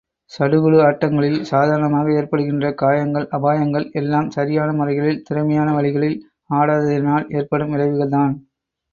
சடுகுடு 0.31 0.77
ஆட்டங்களில் 0.81 1.43
சாதாரணமாக 1.43 2.07
ஏற்படுகின்ற 2.13 2.71
காயங்கள், 2.73 3.27
அபாயங்கள் 3.31 3.85
எல்லாம் 3.91 4.29
சரியான 4.29 4.69
முறைகளில், 4.73 5.21
திறமையான 5.27 5.67
வழிகளில் 5.73 6.17
ஆடாததினால் 6.53 7.27
ஏற்படும் 7.37 7.73
விளைவுகள்தான். 7.75 8.33